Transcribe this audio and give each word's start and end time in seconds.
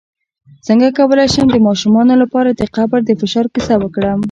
څنګه 0.67 0.87
کولی 0.97 1.27
شم 1.33 1.47
د 1.51 1.57
ماشومانو 1.67 2.13
لپاره 2.23 2.49
د 2.51 2.61
قبر 2.75 2.99
د 3.05 3.11
فشار 3.21 3.45
کیسه 3.53 3.75
وکړم 3.79 4.19